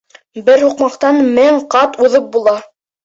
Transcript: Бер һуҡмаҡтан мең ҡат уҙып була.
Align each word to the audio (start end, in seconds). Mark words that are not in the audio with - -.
Бер 0.47 0.61
һуҡмаҡтан 0.67 1.21
мең 1.37 1.59
ҡат 1.75 2.01
уҙып 2.07 2.27
була. 2.39 2.57